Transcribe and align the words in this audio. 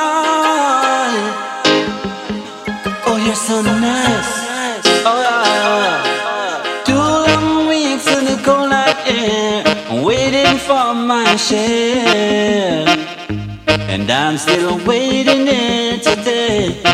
Oh, 5.07 5.17
oh, 5.17 5.51
and 9.11 10.05
waiting 10.05 10.57
for 10.59 10.95
my 10.95 11.35
chance 11.37 12.91
And 13.89 14.11
I'm 14.11 14.39
still 14.39 14.79
waiting 14.87 15.47
here 15.47 15.99
today. 15.99 16.90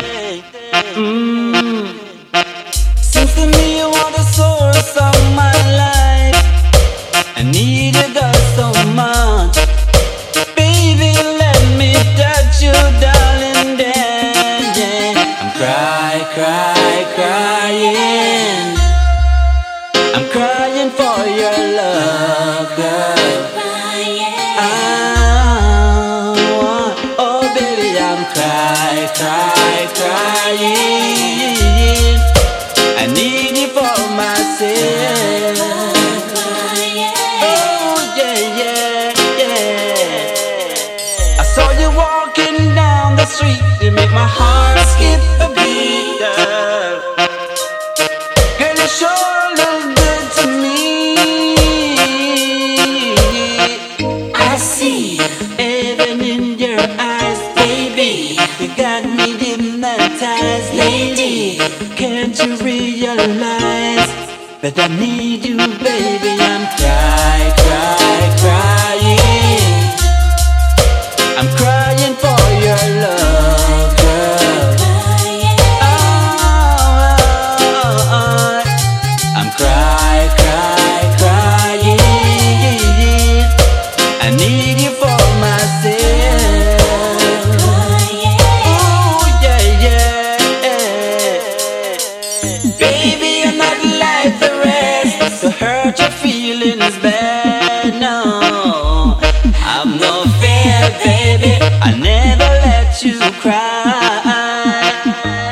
Crying 20.89 20.95
for 20.95 21.27
your 21.27 21.57
love, 21.75 22.75
girl. 22.75 23.15
Oh, 24.59 24.63
oh, 27.19 27.41
baby, 27.53 27.99
I'm 27.99 28.25
cry, 28.33 29.07
cry, 29.15 29.87
crying. 29.95 32.17
I 32.97 33.05
need 33.13 33.57
you 33.57 33.67
for 33.67 33.97
myself. 34.15 35.59
Oh, 37.43 37.97
yeah, 38.15 38.39
yeah, 38.61 39.13
yeah. 39.39 41.39
I 41.39 41.41
saw 41.43 41.69
you 41.71 41.89
walking 41.95 42.73
down 42.75 43.15
the 43.15 43.25
street. 43.25 43.61
You 43.81 43.91
make 43.91 44.11
my 44.11 44.27
heart 44.27 44.79
skip 44.87 45.21
a 45.41 45.49
realize 62.79 64.09
that 64.61 64.75
I 64.77 64.87
need 64.87 65.45
you, 65.45 65.57
baby? 65.57 66.33
I'm 66.39 66.63
cry, 66.77 67.41
cry, 67.61 68.21
crying. 68.41 69.95
I'm 71.39 71.49
crying 71.59 72.15
for 72.23 72.41
your 72.65 72.83
love, 73.03 73.91
girl. 74.01 74.69
Oh, 75.81 75.95
oh, 76.99 77.73
oh, 77.79 78.17
oh. 78.19 78.61
I'm 79.39 79.49
cry, 79.59 80.17
cry, 80.41 80.99
crying. 81.21 82.01
I 84.25 84.27
need 84.43 84.77
you 84.85 84.91
for 85.01 85.17
Baby, 92.41 93.41
you're 93.43 93.57
not 93.57 93.77
like 93.83 94.39
the 94.39 94.51
rest, 94.63 95.41
so 95.41 95.49
hurt 95.49 95.97
your 95.99 96.11
feelings 96.11 96.97
bad. 96.99 97.99
No, 97.99 99.17
I'm 99.73 99.97
no 99.97 100.23
fair, 100.39 100.91
baby. 101.03 101.57
I 101.81 101.95
never 101.97 102.49
let 102.67 103.03
you 103.03 103.19
cry. 103.41 104.21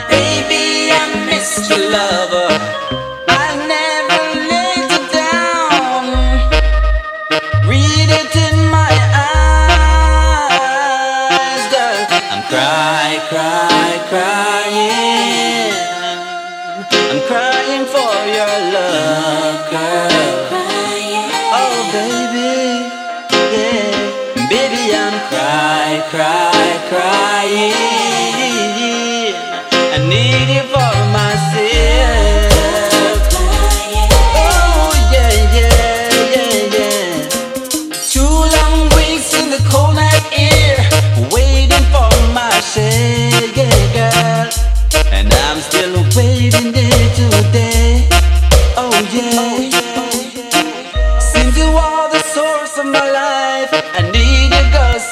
Baby, 0.09 0.91
I'm 0.91 1.27
Mr. 1.27 1.75
Lover. 1.91 3.14
For 18.25 18.31
your 18.31 18.59
love, 18.73 19.69
girl. 19.69 20.09
Oh, 21.57 21.77
baby, 21.93 22.89
yeah, 23.53 24.47
baby, 24.49 24.83
I'm 24.95 25.15
cry, 25.29 26.03
cry, 26.09 26.67
crying. 26.89 28.04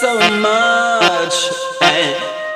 So 0.03 0.19
much. 0.19 1.35
Hey. 1.79 2.11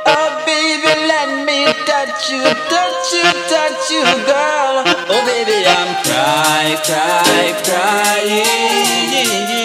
Oh, 0.05 0.43
baby, 0.45 0.91
let 1.07 1.29
me 1.47 1.63
touch 1.85 2.29
you, 2.29 2.43
touch 2.43 3.13
you, 3.13 3.23
touch 3.47 3.89
you, 3.89 4.03
girl. 4.27 4.83
Oh, 5.07 5.23
baby, 5.25 5.63
I'm 5.65 5.95
cry, 6.03 6.75
cry, 6.83 7.55
crying. 7.63 9.56